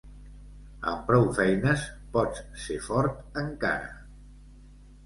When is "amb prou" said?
0.91-1.27